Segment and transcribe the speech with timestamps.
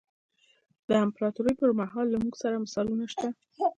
[0.87, 3.27] د امپراتورۍ پرمهال له موږ سره مثالونه شته.